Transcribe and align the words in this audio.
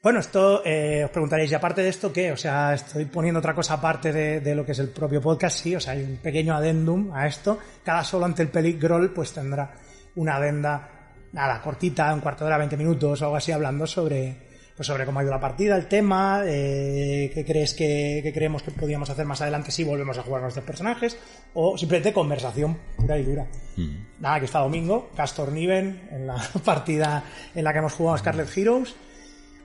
Bueno, 0.00 0.20
esto 0.20 0.62
eh, 0.64 1.02
os 1.04 1.10
preguntaréis, 1.10 1.50
¿y 1.50 1.54
aparte 1.56 1.82
de 1.82 1.88
esto 1.88 2.12
qué? 2.12 2.30
O 2.30 2.36
sea, 2.36 2.72
estoy 2.72 3.06
poniendo 3.06 3.40
otra 3.40 3.52
cosa 3.52 3.74
aparte 3.74 4.12
de, 4.12 4.38
de, 4.40 4.54
lo 4.54 4.64
que 4.64 4.70
es 4.70 4.78
el 4.78 4.90
propio 4.90 5.20
podcast, 5.20 5.58
sí, 5.58 5.74
o 5.74 5.80
sea, 5.80 5.94
hay 5.94 6.04
un 6.04 6.18
pequeño 6.18 6.54
adendum 6.54 7.12
a 7.12 7.26
esto. 7.26 7.58
Cada 7.82 8.04
solo 8.04 8.24
ante 8.24 8.42
el 8.42 8.48
peligrol, 8.48 9.12
pues 9.12 9.32
tendrá 9.32 9.74
una 10.14 10.36
adenda, 10.36 10.88
nada, 11.32 11.60
cortita, 11.60 12.14
un 12.14 12.20
cuarto 12.20 12.44
de 12.44 12.48
hora, 12.48 12.58
20 12.58 12.76
minutos 12.76 13.20
o 13.20 13.24
algo 13.24 13.36
así, 13.36 13.50
hablando 13.50 13.88
sobre, 13.88 14.36
pues 14.76 14.86
sobre 14.86 15.04
cómo 15.04 15.18
ha 15.18 15.24
ido 15.24 15.32
la 15.32 15.40
partida, 15.40 15.74
el 15.74 15.88
tema, 15.88 16.42
eh, 16.46 17.32
qué 17.34 17.44
crees 17.44 17.74
que, 17.74 18.30
creemos 18.32 18.62
que 18.62 18.70
podríamos 18.70 19.10
hacer 19.10 19.26
más 19.26 19.40
adelante 19.40 19.72
si 19.72 19.82
volvemos 19.82 20.16
a 20.16 20.22
jugar 20.22 20.42
nuestros 20.42 20.64
personajes, 20.64 21.18
o 21.54 21.76
simplemente 21.76 22.12
conversación 22.12 22.78
pura 22.96 23.18
y 23.18 23.24
dura. 23.24 23.48
Mm. 23.76 24.20
Nada, 24.20 24.38
que 24.38 24.46
está 24.46 24.60
domingo, 24.60 25.10
Castor 25.16 25.50
Niven, 25.50 26.08
en 26.12 26.28
la 26.28 26.36
partida 26.64 27.24
en 27.52 27.64
la 27.64 27.72
que 27.72 27.80
hemos 27.80 27.94
jugado 27.94 28.16
Scarlet 28.18 28.56
Heroes. 28.56 28.94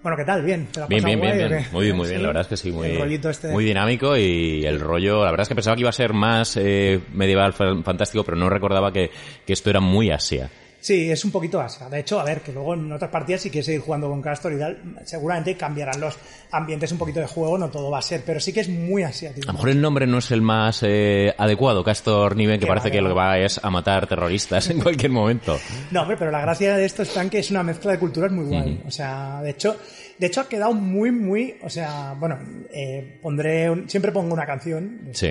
Bueno, 0.03 0.17
¿qué 0.17 0.25
tal? 0.25 0.43
Bien. 0.43 0.67
bien, 0.89 1.03
bien, 1.05 1.21
bien, 1.21 1.37
bien. 1.37 1.65
Muy 1.71 1.85
bien, 1.85 1.95
muy 1.95 2.09
bien. 2.09 2.21
La 2.21 2.27
verdad 2.27 2.41
es 2.41 2.47
que 2.49 2.57
sí, 2.57 2.73
muy, 2.73 2.89
este... 2.89 3.47
muy 3.47 3.63
dinámico 3.63 4.17
y 4.17 4.65
el 4.65 4.81
rollo. 4.81 5.23
La 5.23 5.31
verdad 5.31 5.43
es 5.43 5.47
que 5.47 5.55
pensaba 5.55 5.75
que 5.75 5.79
iba 5.79 5.89
a 5.89 5.93
ser 5.93 6.11
más 6.11 6.57
eh, 6.57 6.99
medieval 7.13 7.53
fantástico, 7.53 8.25
pero 8.25 8.35
no 8.35 8.49
recordaba 8.49 8.91
que, 8.91 9.09
que 9.47 9.53
esto 9.53 9.69
era 9.69 9.79
muy 9.79 10.11
Asia. 10.11 10.49
Sí, 10.83 11.09
es 11.09 11.23
un 11.23 11.31
poquito 11.31 11.61
Asia. 11.61 11.87
De 11.87 12.01
hecho, 12.01 12.19
a 12.19 12.25
ver, 12.25 12.41
que 12.41 12.51
luego 12.51 12.73
en 12.73 12.91
otras 12.91 13.09
partidas, 13.09 13.39
si 13.39 13.49
quieres 13.49 13.67
seguir 13.67 13.79
jugando 13.79 14.09
con 14.09 14.21
Castor 14.21 14.51
y 14.51 14.59
tal, 14.59 14.97
seguramente 15.05 15.55
cambiarán 15.55 16.01
los 16.01 16.17
ambientes 16.51 16.91
un 16.91 16.97
poquito 16.97 17.21
de 17.21 17.25
juego, 17.25 17.57
no 17.57 17.69
todo 17.69 17.89
va 17.89 17.99
a 17.99 18.01
ser, 18.01 18.21
pero 18.25 18.41
sí 18.41 18.51
que 18.51 18.59
es 18.59 18.67
muy 18.67 19.01
asiático. 19.01 19.47
A 19.47 19.53
lo 19.53 19.59
mejor 19.59 19.69
el 19.69 19.79
nombre 19.79 20.05
no 20.07 20.17
es 20.17 20.29
el 20.31 20.41
más 20.41 20.83
eh, 20.83 21.33
adecuado, 21.37 21.85
Castor 21.85 22.35
Niven, 22.35 22.59
que 22.59 22.67
parece 22.67 22.91
que 22.91 22.99
lo 22.99 23.07
que 23.07 23.15
va 23.15 23.37
es 23.37 23.63
a 23.63 23.69
matar 23.69 24.07
terroristas 24.07 24.69
en 24.71 24.81
cualquier 24.81 25.13
momento. 25.13 25.57
No, 25.91 26.01
hombre, 26.01 26.17
pero 26.17 26.31
la 26.31 26.41
gracia 26.41 26.75
de 26.75 26.83
esto 26.83 27.03
es 27.03 27.17
que 27.31 27.39
es 27.39 27.49
una 27.49 27.63
mezcla 27.63 27.93
de 27.93 27.99
culturas 27.99 28.33
muy 28.33 28.43
guay. 28.43 28.81
O 28.85 28.91
sea, 28.91 29.39
de 29.41 29.51
hecho, 29.51 29.77
de 30.17 30.27
hecho 30.27 30.41
ha 30.41 30.49
quedado 30.49 30.73
muy, 30.73 31.11
muy, 31.11 31.55
o 31.63 31.69
sea, 31.69 32.13
bueno, 32.19 32.37
eh, 32.73 33.19
pondré, 33.21 33.85
siempre 33.87 34.11
pongo 34.11 34.33
una 34.33 34.45
canción. 34.45 34.99
Sí. 35.13 35.29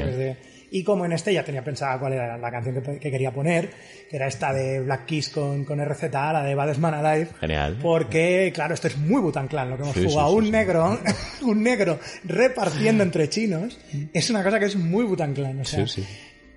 Y 0.75 0.83
como 0.83 1.05
en 1.05 1.12
este 1.12 1.34
ya 1.34 1.45
tenía 1.45 1.62
pensada 1.62 1.98
cuál 1.98 2.15
era 2.15 2.39
la 2.39 2.51
canción 2.51 2.83
que, 2.98 3.11
quería 3.11 3.31
poner, 3.31 3.70
que 4.09 4.17
era 4.17 4.27
esta 4.27 4.55
de 4.55 4.81
Black 4.81 5.05
Kiss 5.05 5.28
con, 5.28 5.67
con 5.67 5.78
RZA, 5.78 6.33
la 6.33 6.42
de 6.42 6.55
Badesman 6.55 6.95
Alive. 6.95 7.28
Genial. 7.39 7.78
Porque, 7.83 8.51
claro, 8.55 8.73
esto 8.73 8.89
es 8.89 8.97
muy 8.97 9.20
Butan 9.20 9.48
Clan, 9.48 9.69
lo 9.69 9.77
que 9.77 9.83
hemos 9.83 9.97
jugado. 9.97 10.33
un 10.33 10.50
negro, 10.50 10.98
un 11.43 11.62
negro 11.62 11.98
repartiendo 12.25 13.03
entre 13.03 13.28
chinos, 13.28 13.78
es 14.15 14.31
una 14.31 14.43
cosa 14.43 14.59
que 14.59 14.65
es 14.65 14.77
muy 14.77 15.05
Butan 15.05 15.34
Clan. 15.34 15.61
O 15.61 15.65
sea, 15.67 15.84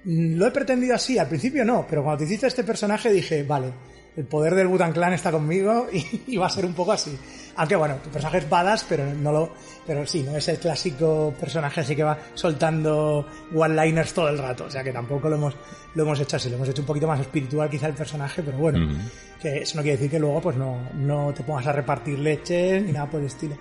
lo 0.06 0.48
he 0.48 0.52
pretendido 0.52 0.96
así, 0.96 1.18
al 1.18 1.28
principio 1.28 1.66
no, 1.66 1.86
pero 1.86 2.02
cuando 2.02 2.20
te 2.20 2.24
hiciste 2.24 2.48
este 2.48 2.64
personaje 2.64 3.12
dije, 3.12 3.44
vale, 3.44 3.74
el 4.16 4.26
poder 4.26 4.56
del 4.56 4.68
Butan 4.68 4.94
Clan 4.94 5.14
está 5.14 5.32
conmigo 5.32 5.88
y, 6.28 6.38
va 6.38 6.48
a 6.48 6.50
ser 6.50 6.66
un 6.66 6.74
poco 6.74 6.92
así. 6.92 7.18
Aunque 7.58 7.76
bueno, 7.76 7.96
tu 8.04 8.10
personaje 8.10 8.40
es 8.40 8.50
badass, 8.50 8.86
pero 8.88 9.06
no 9.14 9.32
lo, 9.32 9.54
pero 9.86 10.06
sí, 10.06 10.24
no 10.24 10.36
es 10.36 10.48
el 10.50 10.58
clásico 10.58 11.34
personaje 11.40 11.82
así 11.82 11.96
que 11.96 12.04
va 12.04 12.18
soltando 12.34 13.26
one-liners 13.54 14.14
todo 14.14 14.30
el 14.30 14.38
rato. 14.38 14.66
O 14.66 14.70
sea 14.70 14.84
que 14.84 14.92
tampoco 14.92 15.30
lo 15.30 15.36
hemos, 15.36 15.56
lo 15.94 16.04
hemos 16.04 16.20
hecho 16.20 16.36
así, 16.36 16.50
lo 16.50 16.56
hemos 16.56 16.70
hecho 16.70 16.82
un 16.82 16.88
poquito 16.88 17.08
más 17.08 17.20
espiritual 17.20 17.70
quizá 17.70 17.88
el 17.88 17.94
personaje, 17.94 18.44
pero 18.44 18.58
bueno, 18.58 18.94
que 19.42 19.60
eso 19.60 19.78
no 19.78 19.84
quiere 19.84 19.98
decir 19.98 20.12
que 20.12 20.20
luego 20.20 20.42
pues 20.42 20.58
no, 20.58 20.78
no 20.96 21.34
te 21.34 21.44
pongas 21.44 21.68
a 21.68 21.72
repartir 21.72 22.20
leches 22.20 22.84
ni 22.84 22.92
nada 22.92 23.10
por 23.10 23.22
el 23.22 23.28
estilo. 23.28 23.56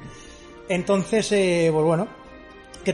Entonces, 0.69 1.31
eh, 1.33 1.69
pues 1.71 1.85
bueno, 1.85 2.09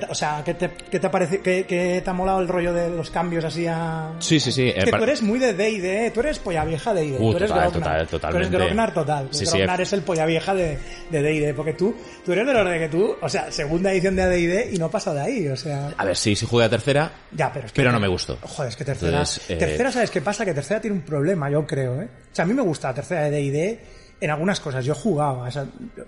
o 0.08 0.14
sea, 0.14 0.42
¿qué 0.44 0.54
te, 0.54 0.70
qué 0.90 1.00
te 1.00 1.10
parece, 1.10 1.40
qué, 1.40 1.64
qué, 1.66 2.00
te 2.02 2.10
ha 2.10 2.12
molado 2.12 2.40
el 2.40 2.48
rollo 2.48 2.72
de 2.72 2.90
los 2.90 3.10
cambios 3.10 3.44
así 3.44 3.66
a... 3.66 4.12
Sí, 4.18 4.38
sí, 4.38 4.52
sí. 4.52 4.72
que 4.72 4.92
tú 4.92 5.02
eres 5.02 5.22
muy 5.22 5.38
de 5.38 5.54
D&D, 5.54 6.10
tú 6.12 6.20
eres 6.20 6.38
polla 6.38 6.64
vieja 6.64 6.94
de 6.94 7.02
D&D. 7.02 7.16
Uh, 7.18 7.30
tú 7.30 7.36
eres 7.36 7.48
total, 7.48 7.72
total, 7.72 8.06
totalmente. 8.06 8.30
Tú 8.30 8.56
eres 8.56 8.66
Grognar 8.66 8.94
total. 8.94 9.28
Sí, 9.30 9.44
Grognar 9.44 9.76
sí, 9.76 9.82
es 9.82 9.92
el 9.92 10.02
polla 10.02 10.26
vieja 10.26 10.54
de 10.54 10.78
D&D, 11.10 11.54
porque 11.54 11.74
tú, 11.74 11.94
tú 12.24 12.32
eres 12.32 12.46
de 12.46 12.52
los 12.52 12.70
de 12.70 12.78
que 12.78 12.88
tú, 12.88 13.16
o 13.20 13.28
sea, 13.28 13.50
segunda 13.50 13.92
edición 13.92 14.16
de 14.16 14.26
D&D 14.26 14.70
y 14.72 14.78
no 14.78 14.90
pasa 14.90 15.12
de 15.12 15.20
ahí, 15.20 15.48
o 15.48 15.56
sea... 15.56 15.92
A 15.96 16.04
ver, 16.04 16.16
sí, 16.16 16.36
sí 16.36 16.46
jugué 16.46 16.64
a 16.64 16.68
tercera, 16.68 17.10
ya, 17.32 17.52
pero, 17.52 17.66
es 17.66 17.72
que, 17.72 17.80
pero 17.80 17.92
no 17.92 18.00
me 18.00 18.08
gustó. 18.08 18.38
Joder, 18.42 18.70
es 18.70 18.76
que 18.76 18.84
tercera... 18.84 19.10
Entonces, 19.10 19.50
eh... 19.50 19.56
Tercera, 19.56 19.92
¿sabes 19.92 20.10
qué 20.10 20.20
pasa? 20.20 20.44
Que 20.44 20.54
tercera 20.54 20.80
tiene 20.80 20.96
un 20.96 21.02
problema, 21.02 21.50
yo 21.50 21.66
creo, 21.66 22.00
¿eh? 22.00 22.08
O 22.32 22.34
sea, 22.34 22.44
a 22.44 22.48
mí 22.48 22.54
me 22.54 22.62
gusta 22.62 22.88
la 22.88 22.94
tercera 22.94 23.24
de 23.24 23.30
D&D 23.30 23.80
en 24.20 24.30
algunas 24.30 24.60
cosas. 24.60 24.84
Yo 24.84 24.94
jugaba, 24.94 25.48
o 25.48 25.50
sea, 25.50 25.66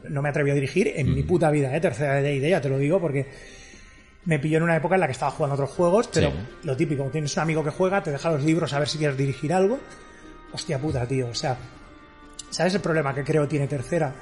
no 0.09 0.23
me 0.23 0.29
atreví 0.29 0.51
a 0.51 0.55
dirigir 0.55 0.93
en 0.95 1.11
mm. 1.11 1.15
mi 1.15 1.23
puta 1.23 1.51
vida, 1.51 1.75
¿eh? 1.75 1.81
Tercera 1.81 2.17
de 2.17 2.23
D&D, 2.23 2.51
ya 2.51 2.61
te 2.61 2.69
lo 2.69 2.79
digo, 2.79 3.01
porque 3.01 3.27
me 4.25 4.39
pilló 4.39 4.59
en 4.59 4.65
una 4.65 4.77
época 4.77 4.95
en 4.95 5.01
la 5.01 5.07
que 5.07 5.13
estaba 5.13 5.33
jugando 5.33 5.55
otros 5.55 5.71
juegos, 5.71 6.09
pero 6.13 6.31
sí. 6.31 6.37
lo 6.63 6.77
típico, 6.77 7.05
tienes 7.05 7.37
un 7.37 7.43
amigo 7.43 7.65
que 7.65 7.71
juega, 7.71 8.03
te 8.03 8.11
deja 8.11 8.31
los 8.31 8.43
libros 8.43 8.73
a 8.73 8.79
ver 8.79 8.89
si 8.89 8.99
quieres 8.99 9.17
dirigir 9.17 9.53
algo. 9.53 9.79
Hostia 10.53 10.79
puta, 10.79 11.07
tío, 11.07 11.29
o 11.29 11.35
sea, 11.35 11.57
¿sabes 12.51 12.75
el 12.75 12.81
problema 12.81 13.15
que 13.15 13.25
creo 13.25 13.49
tiene 13.49 13.67
tercera? 13.67 14.15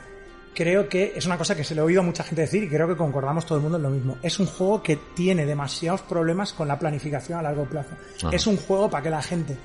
Creo 0.54 0.88
que 0.88 1.12
es 1.14 1.26
una 1.26 1.38
cosa 1.38 1.54
que 1.54 1.62
se 1.62 1.74
le 1.74 1.80
he 1.80 1.84
oído 1.84 2.00
a 2.00 2.04
mucha 2.04 2.24
gente 2.24 2.42
decir 2.42 2.62
y 2.64 2.68
creo 2.68 2.88
que 2.88 2.96
concordamos 2.96 3.46
todo 3.46 3.58
el 3.58 3.62
mundo 3.62 3.76
en 3.76 3.82
lo 3.84 3.90
mismo. 3.90 4.18
Es 4.22 4.40
un 4.40 4.46
juego 4.46 4.82
que 4.82 4.96
tiene 5.14 5.46
demasiados 5.46 6.02
problemas 6.02 6.52
con 6.52 6.66
la 6.66 6.78
planificación 6.78 7.38
a 7.38 7.42
largo 7.42 7.66
plazo. 7.66 7.94
Ajá. 8.18 8.34
Es 8.34 8.46
un 8.46 8.56
juego 8.56 8.90
para 8.90 9.02
que 9.02 9.10
la 9.10 9.22
gente 9.22 9.56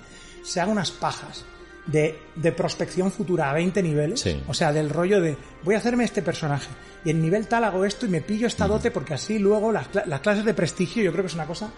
se 0.43 0.61
haga 0.61 0.71
unas 0.71 0.91
pajas 0.91 1.45
de, 1.87 2.19
de 2.35 2.51
prospección 2.51 3.11
futura 3.11 3.49
a 3.49 3.53
20 3.53 3.81
niveles. 3.83 4.19
Sí. 4.19 4.41
O 4.47 4.53
sea, 4.53 4.71
del 4.73 4.89
rollo 4.89 5.21
de 5.21 5.37
voy 5.63 5.75
a 5.75 5.79
hacerme 5.79 6.03
este 6.03 6.21
personaje 6.21 6.69
y 7.03 7.11
en 7.11 7.21
nivel 7.21 7.47
tal 7.47 7.63
hago 7.63 7.85
esto 7.85 8.05
y 8.05 8.09
me 8.09 8.21
pillo 8.21 8.47
esta 8.47 8.67
dote 8.67 8.91
porque 8.91 9.13
así 9.13 9.39
luego 9.39 9.71
las, 9.71 9.87
las 10.05 10.19
clases 10.21 10.45
de 10.45 10.53
prestigio 10.53 11.03
yo 11.03 11.11
creo 11.11 11.23
que 11.23 11.29
es 11.29 11.35
una 11.35 11.45
cosa 11.45 11.71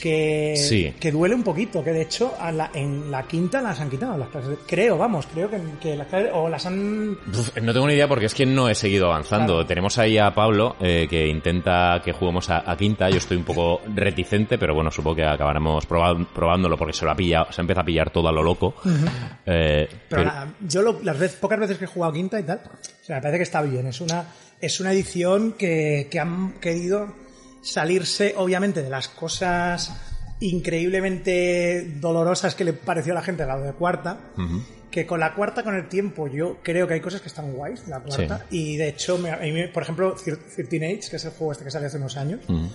que, 0.00 0.54
sí. 0.56 0.94
que 0.98 1.10
duele 1.10 1.34
un 1.34 1.42
poquito, 1.42 1.82
que 1.82 1.92
de 1.92 2.02
hecho 2.02 2.34
a 2.38 2.52
la, 2.52 2.70
en 2.72 3.10
la 3.10 3.26
quinta 3.26 3.60
las 3.60 3.80
han 3.80 3.90
quitado 3.90 4.16
las 4.16 4.28
clases. 4.28 4.58
Creo, 4.66 4.96
vamos, 4.96 5.26
creo 5.26 5.50
que, 5.50 5.60
que 5.80 5.96
las 5.96 6.06
clases, 6.06 6.30
o 6.32 6.48
las 6.48 6.64
han... 6.66 7.10
No 7.62 7.72
tengo 7.72 7.86
ni 7.86 7.94
idea 7.94 8.08
porque 8.08 8.26
es 8.26 8.34
que 8.34 8.46
no 8.46 8.68
he 8.68 8.74
seguido 8.74 9.06
avanzando. 9.06 9.54
Claro. 9.54 9.66
Tenemos 9.66 9.98
ahí 9.98 10.18
a 10.18 10.32
Pablo 10.34 10.76
eh, 10.80 11.06
que 11.08 11.26
intenta 11.26 12.00
que 12.04 12.12
juguemos 12.12 12.48
a, 12.50 12.70
a, 12.70 12.76
quinta. 12.76 13.10
Yo 13.10 13.18
estoy 13.18 13.36
un 13.36 13.44
poco 13.44 13.80
reticente, 13.94 14.56
pero 14.58 14.74
bueno, 14.74 14.90
supongo 14.90 15.16
que 15.16 15.24
acabaremos 15.24 15.84
probando, 15.86 16.28
probándolo 16.32 16.76
porque 16.76 16.92
se 16.92 17.04
lo 17.04 17.10
ha 17.10 17.16
pillado, 17.16 17.52
se 17.52 17.60
empieza 17.60 17.80
a 17.80 17.84
pillar 17.84 18.10
todo 18.10 18.28
a 18.28 18.32
lo 18.32 18.42
loco. 18.42 18.74
Uh 18.84 18.88
-huh. 18.88 19.10
eh, 19.46 19.88
pero, 19.88 19.98
pero, 20.08 20.24
la, 20.24 20.48
yo 20.60 20.82
lo, 20.82 21.00
las 21.02 21.18
veces, 21.18 21.38
pocas 21.38 21.58
veces 21.58 21.78
que 21.78 21.84
he 21.84 21.88
jugado 21.88 22.12
a 22.12 22.14
quinta 22.14 22.38
y 22.38 22.44
tal, 22.44 22.60
o 22.64 23.04
sea, 23.04 23.16
me 23.16 23.22
parece 23.22 23.38
que 23.38 23.42
está 23.44 23.62
bien. 23.62 23.86
Es 23.86 24.00
una, 24.00 24.24
es 24.60 24.80
una 24.80 24.92
edición 24.92 25.52
que, 25.52 26.08
que 26.10 26.20
han 26.20 26.52
querido 26.60 27.27
salirse, 27.60 28.34
obviamente, 28.36 28.82
de 28.82 28.90
las 28.90 29.08
cosas 29.08 29.92
increíblemente 30.40 31.94
dolorosas 32.00 32.54
que 32.54 32.64
le 32.64 32.72
pareció 32.72 33.12
a 33.12 33.16
la 33.16 33.22
gente 33.22 33.42
a 33.42 33.46
la 33.46 33.58
de 33.58 33.72
cuarta. 33.72 34.18
Uh 34.36 34.40
-huh. 34.40 34.62
Que 34.90 35.04
con 35.06 35.20
la 35.20 35.34
cuarta, 35.34 35.62
con 35.62 35.74
el 35.74 35.86
tiempo, 35.88 36.28
yo 36.28 36.58
creo 36.62 36.86
que 36.88 36.94
hay 36.94 37.00
cosas 37.00 37.20
que 37.20 37.28
están 37.28 37.52
guays, 37.52 37.86
la 37.88 38.00
cuarta. 38.00 38.46
Sí. 38.48 38.72
Y 38.72 38.76
de 38.78 38.88
hecho, 38.88 39.18
me, 39.18 39.68
por 39.68 39.82
ejemplo, 39.82 40.14
13 40.14 40.86
Age, 40.86 41.10
que 41.10 41.16
es 41.16 41.24
el 41.24 41.32
juego 41.32 41.52
este 41.52 41.64
que 41.64 41.70
salió 41.70 41.88
hace 41.88 41.98
unos 41.98 42.16
años, 42.16 42.40
uh 42.48 42.52
-huh. 42.52 42.70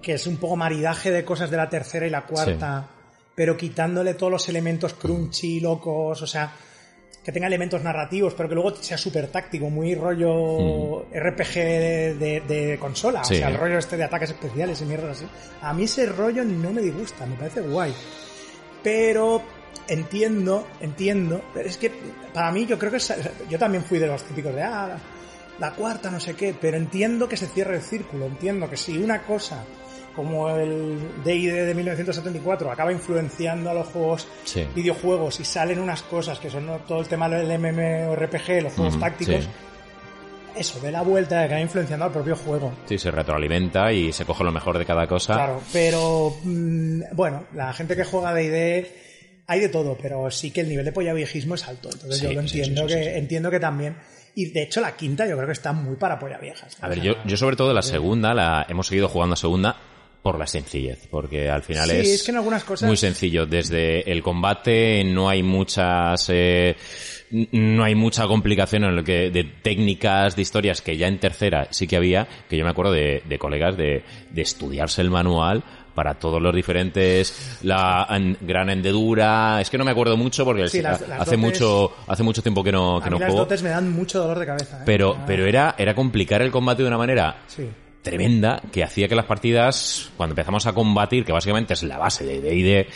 que 0.00 0.12
es 0.14 0.26
un 0.28 0.36
poco 0.36 0.56
maridaje 0.56 1.10
de 1.10 1.24
cosas 1.24 1.50
de 1.50 1.56
la 1.56 1.68
tercera 1.68 2.06
y 2.06 2.10
la 2.10 2.24
cuarta, 2.24 2.88
sí. 2.88 3.30
pero 3.34 3.56
quitándole 3.56 4.14
todos 4.14 4.30
los 4.30 4.48
elementos 4.48 4.94
crunchy, 4.94 5.58
locos, 5.58 6.22
o 6.22 6.26
sea, 6.26 6.52
que 7.26 7.32
tenga 7.32 7.48
elementos 7.48 7.82
narrativos, 7.82 8.34
pero 8.34 8.48
que 8.48 8.54
luego 8.54 8.76
sea 8.76 8.96
súper 8.96 9.26
táctico, 9.26 9.68
muy 9.68 9.96
rollo 9.96 11.06
mm. 11.10 11.18
RPG 11.18 11.54
de, 12.20 12.76
consola, 12.78 13.24
sí. 13.24 13.34
o 13.34 13.38
sea, 13.38 13.48
el 13.48 13.56
rollo 13.56 13.78
este 13.78 13.96
de 13.96 14.04
ataques 14.04 14.30
especiales 14.30 14.80
y 14.80 14.84
mierdas 14.84 15.16
así. 15.16 15.26
A 15.60 15.74
mí 15.74 15.82
ese 15.82 16.06
rollo 16.06 16.44
no 16.44 16.70
me 16.70 16.80
disgusta, 16.80 17.26
me 17.26 17.34
parece 17.34 17.62
guay. 17.62 17.92
Pero 18.80 19.42
entiendo, 19.88 20.68
entiendo, 20.78 21.42
pero 21.52 21.68
es 21.68 21.76
que 21.78 21.90
para 22.32 22.52
mí 22.52 22.64
yo 22.64 22.78
creo 22.78 22.92
que 22.92 22.98
es, 22.98 23.12
yo 23.50 23.58
también 23.58 23.82
fui 23.82 23.98
de 23.98 24.06
los 24.06 24.22
típicos 24.22 24.54
de 24.54 24.62
ah, 24.62 24.96
la 25.58 25.72
cuarta, 25.72 26.12
no 26.12 26.20
sé 26.20 26.34
qué, 26.34 26.54
pero 26.58 26.76
entiendo 26.76 27.28
que 27.28 27.36
se 27.36 27.48
cierre 27.48 27.74
el 27.74 27.82
círculo, 27.82 28.26
entiendo 28.26 28.70
que 28.70 28.76
si 28.76 28.98
una 28.98 29.22
cosa 29.22 29.64
como 30.16 30.48
el 30.56 30.98
D&D 31.22 31.66
de 31.66 31.74
1974 31.74 32.72
acaba 32.72 32.90
influenciando 32.90 33.70
a 33.70 33.74
los 33.74 33.86
juegos 33.88 34.26
sí. 34.44 34.66
videojuegos 34.74 35.38
y 35.40 35.44
salen 35.44 35.78
unas 35.78 36.02
cosas 36.02 36.38
que 36.38 36.48
son 36.48 36.66
todo 36.88 37.00
el 37.00 37.06
tema 37.06 37.28
del 37.28 37.46
MMORPG, 37.58 38.62
los 38.62 38.72
juegos 38.72 38.96
mm, 38.96 39.00
tácticos, 39.00 39.44
sí. 39.44 39.50
eso, 40.56 40.80
de 40.80 40.90
la 40.90 41.02
vuelta 41.02 41.46
va 41.46 41.60
influenciando 41.60 42.06
al 42.06 42.12
propio 42.12 42.34
juego. 42.34 42.72
Sí, 42.86 42.98
se 42.98 43.10
retroalimenta 43.10 43.92
y 43.92 44.10
se 44.12 44.24
coge 44.24 44.42
lo 44.42 44.52
mejor 44.52 44.78
de 44.78 44.86
cada 44.86 45.06
cosa. 45.06 45.34
Claro, 45.34 45.60
pero 45.70 46.34
mmm, 46.42 47.02
bueno, 47.12 47.44
la 47.52 47.74
gente 47.74 47.94
que 47.94 48.04
juega 48.04 48.32
D&D 48.32 49.06
hay 49.48 49.60
de 49.60 49.68
todo, 49.68 49.98
pero 50.00 50.30
sí 50.30 50.50
que 50.50 50.62
el 50.62 50.68
nivel 50.70 50.86
de 50.86 51.12
viejismo 51.12 51.54
es 51.54 51.68
alto. 51.68 51.90
Entonces 51.92 52.22
yo 52.22 52.32
lo 52.32 52.40
entiendo, 52.40 52.86
que, 52.86 53.18
entiendo 53.18 53.50
que 53.50 53.60
también. 53.60 53.96
Y 54.34 54.50
de 54.50 54.62
hecho, 54.64 54.80
la 54.80 54.96
quinta 54.96 55.26
yo 55.26 55.34
creo 55.34 55.46
que 55.46 55.52
está 55.52 55.72
muy 55.72 55.96
para 55.96 56.18
polla 56.18 56.36
viejas. 56.38 56.76
A 56.80 56.88
ver, 56.88 57.00
yo, 57.00 57.14
yo 57.24 57.36
sobre 57.36 57.56
todo 57.56 57.72
la 57.72 57.82
segunda, 57.82 58.34
la 58.34 58.66
hemos 58.68 58.86
seguido 58.86 59.08
jugando 59.08 59.34
a 59.34 59.36
segunda 59.36 59.76
por 60.26 60.40
la 60.40 60.46
sencillez, 60.48 61.06
porque 61.08 61.48
al 61.48 61.62
final 61.62 61.88
es, 61.88 62.28
muy 62.82 62.96
sencillo. 62.96 63.46
Desde 63.46 64.10
el 64.10 64.24
combate 64.24 65.04
no 65.04 65.28
hay 65.28 65.44
muchas... 65.44 66.28
Eh, 66.30 66.74
no 67.30 67.84
hay 67.84 67.94
mucha 67.94 68.26
complicación 68.26 68.82
en 68.82 68.96
lo 68.96 69.04
que 69.04 69.30
de 69.30 69.44
técnicas, 69.44 70.34
de 70.34 70.42
historias 70.42 70.82
que 70.82 70.96
ya 70.96 71.06
en 71.06 71.20
tercera 71.20 71.68
sí 71.70 71.86
que 71.86 71.96
había, 71.96 72.26
que 72.48 72.56
yo 72.56 72.64
me 72.64 72.70
acuerdo 72.70 72.90
de, 72.90 73.38
colegas 73.38 73.76
de, 73.76 74.02
de 74.30 74.42
estudiarse 74.42 75.00
el 75.00 75.10
manual 75.10 75.62
para 75.94 76.14
todos 76.14 76.42
los 76.42 76.54
diferentes 76.54 77.58
la 77.62 78.06
gran 78.40 78.68
hendedura 78.68 79.60
es 79.60 79.70
que 79.70 79.78
no 79.78 79.84
me 79.84 79.92
acuerdo 79.92 80.16
mucho 80.16 80.44
porque 80.44 80.64
hace 80.64 81.36
mucho 81.38 81.94
hace 82.06 82.22
mucho 82.22 82.42
tiempo 82.42 82.62
que 82.62 82.70
no 82.70 83.00
que 83.02 83.08
no 83.08 83.18
las 83.18 83.34
dotes 83.34 83.62
me 83.62 83.70
dan 83.70 83.90
mucho 83.90 84.20
dolor 84.20 84.38
de 84.38 84.44
cabeza 84.44 84.76
¿eh? 84.80 84.82
pero 84.84 85.16
pero 85.26 85.46
era 85.46 85.74
era 85.78 85.94
complicar 85.94 86.42
el 86.42 86.50
combate 86.50 86.82
de 86.82 86.88
una 86.88 86.98
manera 86.98 87.36
tremenda 88.06 88.62
que 88.70 88.84
hacía 88.84 89.08
que 89.08 89.16
las 89.16 89.24
partidas, 89.24 90.12
cuando 90.16 90.32
empezamos 90.32 90.64
a 90.66 90.72
combatir, 90.72 91.24
que 91.24 91.32
básicamente 91.32 91.74
es 91.74 91.82
la 91.82 91.98
base 91.98 92.24
de 92.24 92.40
D&D, 92.40 92.86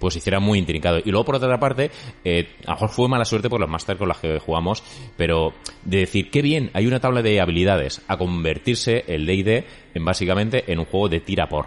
pues 0.00 0.16
hiciera 0.16 0.40
muy 0.40 0.58
intrincado. 0.58 0.98
Y 0.98 1.10
luego, 1.12 1.24
por 1.24 1.36
otra 1.36 1.56
parte, 1.60 1.92
eh, 2.24 2.48
a 2.66 2.70
lo 2.70 2.72
mejor 2.72 2.88
fue 2.88 3.08
mala 3.08 3.24
suerte 3.24 3.48
por 3.48 3.60
los 3.60 3.70
Masters 3.70 3.96
con 3.96 4.08
los 4.08 4.18
que 4.18 4.40
jugamos, 4.40 4.82
pero 5.16 5.54
de 5.84 5.98
decir, 5.98 6.32
qué 6.32 6.42
bien, 6.42 6.70
hay 6.74 6.88
una 6.88 6.98
tabla 6.98 7.22
de 7.22 7.40
habilidades, 7.40 8.02
a 8.08 8.16
convertirse 8.16 9.04
el 9.06 9.24
D&D 9.24 9.64
básicamente 10.04 10.64
en 10.70 10.78
un 10.78 10.84
juego 10.84 11.08
de 11.08 11.20
tira 11.20 11.48
por. 11.48 11.66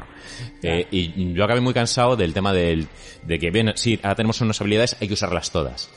Eh, 0.64 0.88
y 0.92 1.34
yo 1.34 1.44
acabé 1.44 1.62
muy 1.62 1.74
cansado 1.74 2.16
del 2.16 2.34
tema 2.34 2.54
del, 2.54 2.88
de 3.24 3.40
que, 3.40 3.52
bien, 3.52 3.74
sí, 3.76 4.00
ahora 4.04 4.16
tenemos 4.16 4.42
unas 4.42 4.60
habilidades, 4.62 4.98
hay 5.00 5.08
que 5.08 5.14
usarlas 5.14 5.52
todas. 5.52 5.90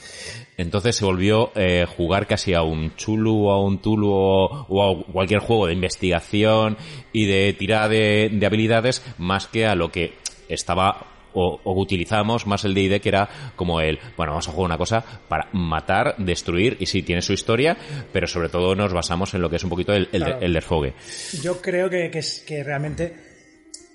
Entonces 0.57 0.97
se 0.97 1.05
volvió 1.05 1.51
eh, 1.55 1.87
jugar 1.97 2.27
casi 2.27 2.55
a 2.55 2.63
un 2.63 2.95
Chulu 2.97 3.47
o 3.47 3.53
a 3.53 3.63
un 3.63 3.79
Tulu 3.79 4.11
o, 4.11 4.83
a 4.83 5.13
cualquier 5.13 5.41
juego 5.41 5.67
de 5.67 5.73
investigación 5.73 6.77
y 7.13 7.27
de 7.27 7.53
tirada 7.55 7.89
de, 7.89 8.41
habilidades 8.45 9.03
más 9.19 9.47
que 9.47 9.67
a 9.67 9.75
lo 9.75 9.91
que 9.91 10.15
estaba 10.49 11.07
o, 11.35 11.61
utilizamos 11.65 12.47
más 12.47 12.65
el 12.65 12.75
D&D 12.75 13.01
que 13.01 13.09
era 13.09 13.29
como 13.57 13.81
el, 13.81 13.99
bueno, 14.17 14.33
vamos 14.33 14.49
a 14.49 14.53
jugar 14.53 14.67
una 14.67 14.79
cosa 14.79 15.05
para 15.29 15.49
matar, 15.53 16.17
destruir, 16.19 16.77
y 16.81 16.87
sí, 16.87 17.03
tiene 17.03 17.23
su 17.23 17.33
historia, 17.33 17.77
pero 18.13 18.27
sobre 18.27 18.49
todo 18.49 18.75
nos 18.75 18.93
basamos 18.93 19.35
en 19.35 19.43
lo 19.43 19.51
que 19.51 19.57
es 19.57 19.65
un 19.65 19.71
poquito 19.71 19.93
el, 19.93 20.09
el, 20.13 20.23
el 20.41 20.53
desfogue. 20.53 20.95
Yo 21.43 21.61
creo 21.61 21.89
que, 21.91 22.11
que, 22.11 22.19
es, 22.19 22.41
que 22.47 22.63
realmente 22.63 23.15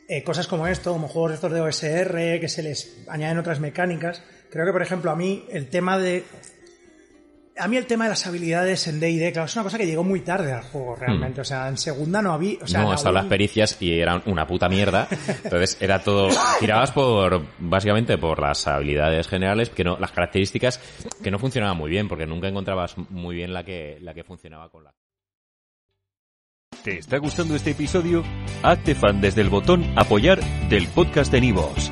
eh, 0.07 0.23
cosas 0.23 0.47
como 0.47 0.67
esto, 0.67 0.93
como 0.93 1.07
juegos 1.07 1.33
estos 1.33 1.51
de 1.51 1.61
OSR, 1.61 2.39
que 2.39 2.47
se 2.47 2.63
les 2.63 3.05
añaden 3.09 3.37
otras 3.39 3.59
mecánicas, 3.59 4.23
creo 4.49 4.65
que, 4.65 4.71
por 4.71 4.81
ejemplo, 4.81 5.11
a 5.11 5.15
mí 5.15 5.45
el 5.49 5.67
tema 5.67 5.97
de 5.97 6.23
a 7.59 7.67
mí 7.67 7.77
el 7.77 7.85
tema 7.85 8.05
de 8.05 8.11
las 8.11 8.25
habilidades 8.27 8.87
en 8.87 8.99
D&D, 8.99 9.31
claro, 9.31 9.45
es 9.45 9.55
una 9.55 9.63
cosa 9.63 9.77
que 9.77 9.85
llegó 9.85 10.03
muy 10.03 10.21
tarde 10.21 10.53
al 10.53 10.63
juego 10.63 10.95
realmente. 10.95 11.39
Hmm. 11.39 11.41
O 11.41 11.45
sea, 11.45 11.67
en 11.67 11.77
segunda 11.77 12.21
no 12.21 12.33
había... 12.33 12.57
O 12.61 12.67
sea, 12.67 12.81
no, 12.81 12.93
estaban 12.93 13.15
las 13.15 13.25
pericias 13.25 13.77
y 13.81 13.99
eran 13.99 14.21
una 14.25 14.45
puta 14.45 14.69
mierda. 14.69 15.07
Entonces 15.43 15.77
era 15.79 15.99
todo... 15.99 16.29
Tirabas 16.59 16.91
por, 16.91 17.45
básicamente 17.59 18.17
por 18.17 18.41
las 18.41 18.67
habilidades 18.67 19.27
generales, 19.27 19.69
que 19.69 19.83
no, 19.83 19.97
las 19.97 20.11
características 20.11 20.79
que 21.23 21.31
no 21.31 21.39
funcionaban 21.39 21.77
muy 21.77 21.89
bien, 21.89 22.07
porque 22.07 22.25
nunca 22.25 22.47
encontrabas 22.47 22.97
muy 22.97 23.35
bien 23.35 23.53
la 23.53 23.63
que, 23.63 23.97
la 24.01 24.13
que 24.13 24.23
funcionaba 24.23 24.69
con 24.69 24.83
la... 24.83 24.93
¿Te 26.83 26.99
está 26.99 27.17
gustando 27.17 27.55
este 27.55 27.71
episodio? 27.71 28.23
Hazte 28.63 28.95
fan 28.95 29.19
desde 29.19 29.41
el 29.41 29.49
botón 29.49 29.83
apoyar 29.97 30.39
del 30.69 30.87
podcast 30.87 31.31
de 31.31 31.41
Nivos. 31.41 31.91